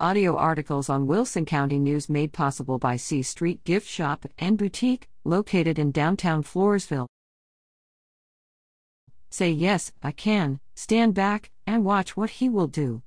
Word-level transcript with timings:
Audio 0.00 0.36
articles 0.36 0.88
on 0.88 1.06
Wilson 1.06 1.44
County 1.44 1.78
News 1.78 2.08
made 2.08 2.32
possible 2.32 2.80
by 2.80 2.96
C 2.96 3.22
Street 3.22 3.62
Gift 3.62 3.86
Shop 3.86 4.26
and 4.40 4.58
Boutique, 4.58 5.08
located 5.22 5.78
in 5.78 5.92
downtown 5.92 6.42
Floresville. 6.42 7.06
Say 9.30 9.52
yes, 9.52 9.92
I 10.02 10.10
can, 10.10 10.58
stand 10.74 11.14
back, 11.14 11.52
and 11.64 11.84
watch 11.84 12.16
what 12.16 12.30
he 12.30 12.48
will 12.48 12.66
do. 12.66 13.02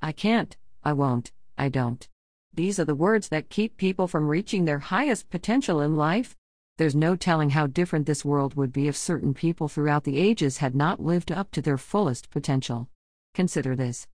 I 0.00 0.12
can't, 0.12 0.56
I 0.84 0.92
won't, 0.92 1.32
I 1.58 1.68
don't. 1.68 2.08
These 2.54 2.78
are 2.78 2.84
the 2.84 2.94
words 2.94 3.28
that 3.30 3.50
keep 3.50 3.76
people 3.76 4.06
from 4.06 4.28
reaching 4.28 4.64
their 4.64 4.78
highest 4.78 5.28
potential 5.28 5.80
in 5.80 5.96
life. 5.96 6.36
There's 6.78 6.94
no 6.94 7.16
telling 7.16 7.50
how 7.50 7.66
different 7.66 8.06
this 8.06 8.24
world 8.24 8.54
would 8.54 8.72
be 8.72 8.86
if 8.86 8.96
certain 8.96 9.34
people 9.34 9.66
throughout 9.66 10.04
the 10.04 10.18
ages 10.18 10.58
had 10.58 10.76
not 10.76 11.02
lived 11.02 11.32
up 11.32 11.50
to 11.50 11.60
their 11.60 11.78
fullest 11.78 12.30
potential. 12.30 12.88
Consider 13.34 13.74
this. 13.74 14.06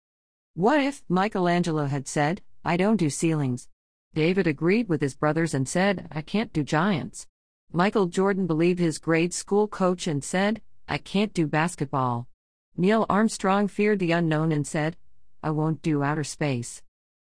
What 0.57 0.81
if 0.81 1.03
Michelangelo 1.07 1.85
had 1.85 2.07
said, 2.07 2.41
I 2.65 2.77
don't 2.77 2.97
do 2.97 3.11
ceilings? 3.11 3.69
David 4.15 4.47
agreed 4.47 4.89
with 4.89 5.01
his 5.01 5.13
brothers 5.13 5.53
and 5.53 5.69
said, 5.69 6.07
I 6.11 6.23
can't 6.23 6.51
do 6.51 6.63
giants. 6.63 7.27
Michael 7.71 8.07
Jordan 8.07 8.47
believed 8.47 8.79
his 8.79 8.97
grade 8.97 9.35
school 9.35 9.67
coach 9.67 10.07
and 10.07 10.23
said, 10.23 10.63
I 10.87 10.97
can't 10.97 11.31
do 11.31 11.45
basketball. 11.45 12.27
Neil 12.75 13.05
Armstrong 13.07 13.67
feared 13.67 13.99
the 13.99 14.13
unknown 14.13 14.51
and 14.51 14.65
said, 14.65 14.97
I 15.43 15.51
won't 15.51 15.83
do 15.83 16.01
outer 16.01 16.23
space. 16.23 16.81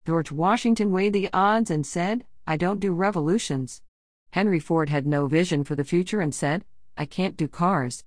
George 0.06 0.30
Washington 0.30 0.92
weighed 0.92 1.14
the 1.14 1.30
odds 1.32 1.70
and 1.70 1.86
said, 1.86 2.26
I 2.46 2.58
don't 2.58 2.80
do 2.80 2.92
revolutions. 2.92 3.80
Henry 4.32 4.60
Ford 4.60 4.90
had 4.90 5.06
no 5.06 5.26
vision 5.26 5.64
for 5.64 5.74
the 5.74 5.84
future 5.84 6.20
and 6.20 6.34
said, 6.34 6.66
I 6.98 7.06
can't 7.06 7.38
do 7.38 7.48
cars. 7.48 8.04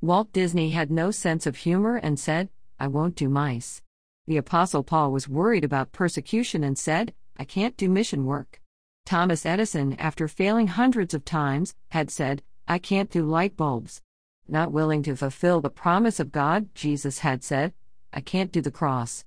Walt 0.00 0.32
Disney 0.32 0.70
had 0.70 0.92
no 0.92 1.10
sense 1.10 1.48
of 1.48 1.56
humor 1.56 1.96
and 1.96 2.16
said, 2.16 2.48
I 2.78 2.86
won't 2.86 3.16
do 3.16 3.28
mice. 3.28 3.82
The 4.28 4.36
Apostle 4.36 4.82
Paul 4.82 5.10
was 5.10 5.26
worried 5.26 5.64
about 5.64 5.92
persecution 5.92 6.62
and 6.62 6.76
said, 6.76 7.14
I 7.38 7.44
can't 7.44 7.78
do 7.78 7.88
mission 7.88 8.26
work. 8.26 8.60
Thomas 9.06 9.46
Edison, 9.46 9.94
after 9.98 10.28
failing 10.28 10.66
hundreds 10.66 11.14
of 11.14 11.24
times, 11.24 11.74
had 11.92 12.10
said, 12.10 12.42
I 12.68 12.78
can't 12.78 13.08
do 13.08 13.24
light 13.24 13.56
bulbs. 13.56 14.02
Not 14.46 14.70
willing 14.70 15.02
to 15.04 15.16
fulfill 15.16 15.62
the 15.62 15.70
promise 15.70 16.20
of 16.20 16.30
God, 16.30 16.68
Jesus 16.74 17.20
had 17.20 17.42
said, 17.42 17.72
I 18.12 18.20
can't 18.20 18.52
do 18.52 18.60
the 18.60 18.70
cross. 18.70 19.24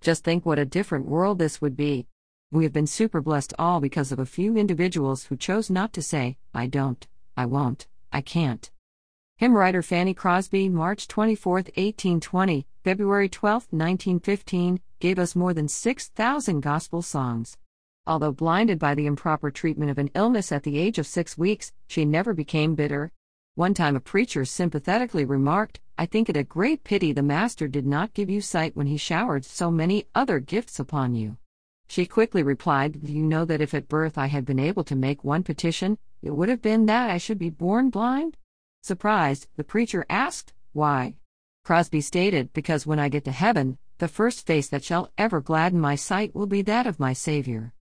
Just 0.00 0.24
think 0.24 0.46
what 0.46 0.58
a 0.58 0.64
different 0.64 1.04
world 1.04 1.38
this 1.38 1.60
would 1.60 1.76
be. 1.76 2.06
We 2.50 2.64
have 2.64 2.72
been 2.72 2.86
super 2.86 3.20
blessed 3.20 3.52
all 3.58 3.78
because 3.78 4.10
of 4.10 4.18
a 4.18 4.24
few 4.24 4.56
individuals 4.56 5.24
who 5.24 5.36
chose 5.36 5.68
not 5.68 5.92
to 5.92 6.00
say, 6.00 6.38
I 6.54 6.66
don't, 6.66 7.06
I 7.36 7.44
won't, 7.44 7.86
I 8.10 8.22
can't. 8.22 8.70
Hymn 9.40 9.54
writer 9.54 9.80
Fanny 9.80 10.12
Crosby, 10.12 10.68
March 10.68 11.08
24, 11.08 11.54
1820, 11.54 12.66
February 12.84 13.26
12, 13.26 13.54
1915, 13.70 14.80
gave 14.98 15.18
us 15.18 15.34
more 15.34 15.54
than 15.54 15.66
6,000 15.66 16.60
gospel 16.60 17.00
songs. 17.00 17.56
Although 18.06 18.32
blinded 18.32 18.78
by 18.78 18.94
the 18.94 19.06
improper 19.06 19.50
treatment 19.50 19.90
of 19.90 19.96
an 19.96 20.10
illness 20.14 20.52
at 20.52 20.62
the 20.62 20.76
age 20.76 20.98
of 20.98 21.06
six 21.06 21.38
weeks, 21.38 21.72
she 21.86 22.04
never 22.04 22.34
became 22.34 22.74
bitter. 22.74 23.12
One 23.54 23.72
time 23.72 23.96
a 23.96 24.00
preacher 24.00 24.44
sympathetically 24.44 25.24
remarked, 25.24 25.80
I 25.96 26.04
think 26.04 26.28
it 26.28 26.36
a 26.36 26.44
great 26.44 26.84
pity 26.84 27.12
the 27.12 27.22
Master 27.22 27.66
did 27.66 27.86
not 27.86 28.12
give 28.12 28.28
you 28.28 28.42
sight 28.42 28.76
when 28.76 28.88
he 28.88 28.98
showered 28.98 29.46
so 29.46 29.70
many 29.70 30.04
other 30.14 30.38
gifts 30.38 30.78
upon 30.78 31.14
you. 31.14 31.38
She 31.88 32.04
quickly 32.04 32.42
replied, 32.42 33.08
You 33.08 33.22
know 33.22 33.46
that 33.46 33.62
if 33.62 33.72
at 33.72 33.88
birth 33.88 34.18
I 34.18 34.26
had 34.26 34.44
been 34.44 34.58
able 34.58 34.84
to 34.84 34.94
make 34.94 35.24
one 35.24 35.44
petition, 35.44 35.96
it 36.20 36.36
would 36.36 36.50
have 36.50 36.60
been 36.60 36.84
that 36.84 37.08
I 37.08 37.16
should 37.16 37.38
be 37.38 37.48
born 37.48 37.88
blind? 37.88 38.36
Surprised, 38.82 39.46
the 39.56 39.64
preacher 39.64 40.06
asked, 40.08 40.52
Why? 40.72 41.16
Crosby 41.64 42.00
stated, 42.00 42.52
Because 42.52 42.86
when 42.86 42.98
I 42.98 43.08
get 43.08 43.24
to 43.24 43.32
heaven, 43.32 43.78
the 43.98 44.08
first 44.08 44.46
face 44.46 44.68
that 44.68 44.82
shall 44.82 45.10
ever 45.18 45.40
gladden 45.40 45.78
my 45.78 45.94
sight 45.94 46.34
will 46.34 46.46
be 46.46 46.62
that 46.62 46.86
of 46.86 46.98
my 46.98 47.12
Savior. 47.12 47.74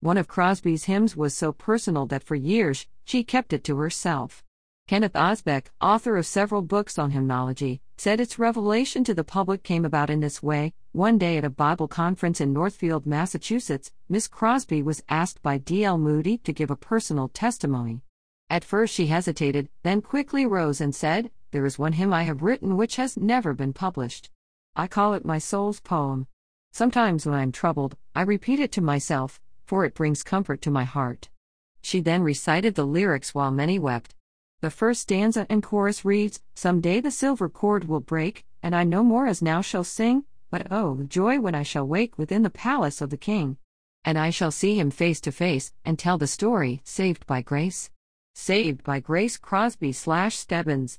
One 0.00 0.18
of 0.18 0.28
Crosby's 0.28 0.84
hymns 0.84 1.16
was 1.16 1.34
so 1.34 1.50
personal 1.52 2.04
that 2.06 2.22
for 2.22 2.34
years 2.34 2.86
she 3.04 3.24
kept 3.24 3.54
it 3.54 3.64
to 3.64 3.78
herself. 3.78 4.44
Kenneth 4.86 5.14
Osbeck, 5.14 5.68
author 5.80 6.18
of 6.18 6.26
several 6.26 6.60
books 6.60 6.98
on 6.98 7.12
hymnology, 7.12 7.80
said 7.96 8.20
its 8.20 8.38
revelation 8.38 9.02
to 9.04 9.14
the 9.14 9.24
public 9.24 9.62
came 9.62 9.86
about 9.86 10.10
in 10.10 10.20
this 10.20 10.42
way. 10.42 10.74
One 10.92 11.16
day 11.16 11.38
at 11.38 11.44
a 11.44 11.48
Bible 11.48 11.88
conference 11.88 12.38
in 12.38 12.52
Northfield, 12.52 13.06
Massachusetts, 13.06 13.92
Miss 14.10 14.28
Crosby 14.28 14.82
was 14.82 15.02
asked 15.08 15.40
by 15.40 15.56
D.L. 15.56 15.96
Moody 15.96 16.36
to 16.36 16.52
give 16.52 16.70
a 16.70 16.76
personal 16.76 17.28
testimony. 17.28 18.02
At 18.50 18.64
first 18.64 18.94
she 18.94 19.06
hesitated, 19.06 19.68
then 19.82 20.02
quickly 20.02 20.46
rose 20.46 20.80
and 20.80 20.94
said, 20.94 21.30
There 21.50 21.66
is 21.66 21.78
one 21.78 21.94
hymn 21.94 22.12
I 22.12 22.24
have 22.24 22.42
written 22.42 22.76
which 22.76 22.96
has 22.96 23.16
never 23.16 23.54
been 23.54 23.72
published. 23.72 24.30
I 24.76 24.86
call 24.86 25.14
it 25.14 25.24
my 25.24 25.38
soul's 25.38 25.80
poem. 25.80 26.26
Sometimes 26.72 27.24
when 27.24 27.34
I 27.34 27.42
am 27.42 27.52
troubled, 27.52 27.96
I 28.14 28.22
repeat 28.22 28.60
it 28.60 28.72
to 28.72 28.80
myself, 28.80 29.40
for 29.64 29.84
it 29.84 29.94
brings 29.94 30.22
comfort 30.22 30.60
to 30.62 30.70
my 30.70 30.84
heart. 30.84 31.28
She 31.82 32.00
then 32.00 32.22
recited 32.22 32.74
the 32.74 32.86
lyrics 32.86 33.34
while 33.34 33.50
many 33.50 33.78
wept. 33.78 34.14
The 34.60 34.70
first 34.70 35.02
stanza 35.02 35.46
and 35.48 35.62
chorus 35.62 36.04
reads 36.04 36.40
Some 36.54 36.80
day 36.80 37.00
the 37.00 37.10
silver 37.10 37.48
cord 37.48 37.86
will 37.86 38.00
break, 38.00 38.44
and 38.62 38.74
I 38.74 38.84
no 38.84 39.04
more 39.04 39.26
as 39.26 39.42
now 39.42 39.60
shall 39.60 39.84
sing, 39.84 40.24
but 40.50 40.66
oh, 40.70 41.02
joy 41.04 41.40
when 41.40 41.54
I 41.54 41.62
shall 41.62 41.86
wake 41.86 42.16
within 42.18 42.42
the 42.42 42.50
palace 42.50 43.00
of 43.00 43.10
the 43.10 43.16
King. 43.16 43.58
And 44.04 44.18
I 44.18 44.30
shall 44.30 44.50
see 44.50 44.78
him 44.78 44.90
face 44.90 45.20
to 45.22 45.32
face, 45.32 45.72
and 45.84 45.98
tell 45.98 46.18
the 46.18 46.26
story, 46.26 46.80
saved 46.84 47.26
by 47.26 47.42
grace. 47.42 47.90
Saved 48.36 48.82
by 48.82 48.98
Grace 48.98 49.38
Crosby 49.38 49.92
slash 49.92 50.36
Stebbins. 50.36 50.98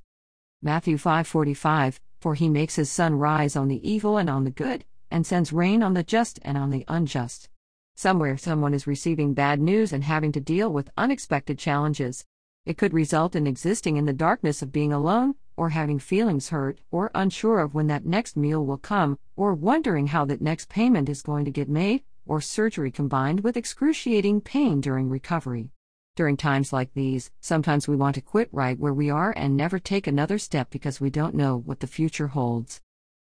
Matthew 0.62 0.97
5:45 0.97 2.00
For 2.22 2.34
he 2.34 2.47
makes 2.47 2.78
his 2.78 2.90
sun 2.90 3.16
rise 3.16 3.57
on 3.57 3.68
the 3.68 3.88
evil 3.88 4.18
and 4.18 4.29
on 4.29 4.46
the 4.46 4.51
good, 4.51 4.85
and 5.12 5.28
sends 5.28 5.51
rain 5.51 5.84
on 5.84 5.94
the 5.94 6.01
just 6.01 6.40
and 6.44 6.57
on 6.57 6.69
the 6.69 6.85
unjust. 6.88 7.50
Somewhere 7.94 8.38
someone 8.38 8.74
is 8.74 8.88
receiving 8.88 9.34
bad 9.34 9.59
news 9.59 9.91
and 9.91 10.06
having 10.06 10.31
to 10.31 10.40
deal 10.40 10.72
with 10.72 10.90
unexpected 10.97 11.59
challenges. 11.59 12.25
It 12.66 12.78
could 12.78 12.94
result 12.94 13.35
in 13.35 13.47
existing 13.47 13.97
in 13.97 14.06
the 14.06 14.13
darkness 14.13 14.62
of 14.62 14.72
being 14.72 14.94
alone, 14.94 15.35
or 15.57 15.69
having 15.69 16.00
feelings 16.00 16.50
hurt, 16.50 16.79
or 16.90 17.12
unsure 17.13 17.59
of 17.59 17.75
when 17.75 17.88
that 17.88 18.06
next 18.06 18.38
meal 18.38 18.66
will 18.66 18.78
come, 18.78 19.19
or 19.35 19.53
wondering 19.53 20.07
how 20.07 20.24
that 20.25 20.41
next 20.41 20.69
payment 20.69 21.09
is 21.09 21.22
going 21.22 21.44
to 21.44 21.51
get 21.51 21.68
made, 21.68 22.01
or 22.25 22.40
surgery 22.40 22.91
combined 22.91 23.41
with 23.41 23.57
excruciating 23.57 24.40
pain 24.40 24.79
during 24.79 25.09
recovery. 25.09 25.69
During 26.16 26.38
times 26.38 26.72
like 26.72 26.94
these, 26.94 27.30
sometimes 27.42 27.90
we 27.90 27.98
want 27.98 28.16
to 28.16 28.22
quit 28.22 28.48
right 28.53 28.80
where 28.80 28.94
we 28.94 29.09
are 29.09 29.34
and 29.36 29.58
never 29.58 29.80
take 29.80 30.08
another 30.08 30.38
step 30.38 30.70
because 30.70 31.02
we 31.02 31.09
don't 31.09 31.36
know 31.36 31.58
what 31.58 31.81
the 31.81 31.88
future 31.88 32.28
holds. 32.28 32.80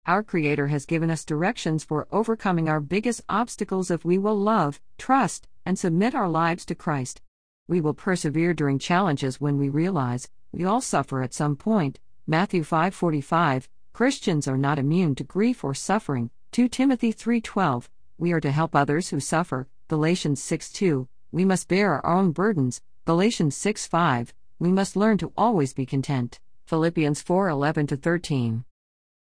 Our 0.05 0.23
Creator 0.23 0.67
has 0.67 0.85
given 0.85 1.11
us 1.11 1.25
directions 1.25 1.83
for 1.83 2.07
overcoming 2.09 2.69
our 2.69 2.79
biggest 2.79 3.21
obstacles 3.27 3.91
if 3.91 4.05
we 4.05 4.17
will 4.17 4.37
love, 4.37 4.79
trust, 4.97 5.45
and 5.65 5.77
submit 5.77 6.15
our 6.15 6.29
lives 6.29 6.63
to 6.67 6.75
Christ. 6.75 7.21
We 7.67 7.81
will 7.81 7.93
persevere 7.93 8.53
during 8.53 8.79
challenges 8.79 9.41
when 9.41 9.57
we 9.57 9.67
realize 9.67 10.29
we 10.53 10.63
all 10.63 10.79
suffer 10.79 11.21
at 11.21 11.33
some 11.33 11.57
point. 11.57 11.99
Matthew 12.25 12.63
5:45 12.63 13.67
Christians 13.91 14.47
are 14.47 14.57
not 14.57 14.79
immune 14.79 15.15
to 15.15 15.25
grief 15.25 15.65
or 15.65 15.73
suffering. 15.73 16.29
2 16.53 16.69
Timothy 16.69 17.11
3:12 17.11 17.89
We 18.17 18.31
are 18.31 18.39
to 18.39 18.51
help 18.51 18.73
others 18.73 19.09
who 19.09 19.19
suffer. 19.19 19.67
Galatians 19.89 20.41
6:2 20.41 21.09
we 21.31 21.45
must 21.45 21.67
bear 21.67 21.93
our 21.93 22.05
own 22.05 22.31
burdens. 22.31 22.81
Galatians 23.05 23.55
6 23.55 23.87
5. 23.87 24.33
We 24.59 24.71
must 24.71 24.95
learn 24.95 25.17
to 25.19 25.31
always 25.37 25.73
be 25.73 25.85
content. 25.85 26.39
Philippians 26.65 27.21
4 27.21 27.49
11 27.49 27.87
13. 27.87 28.65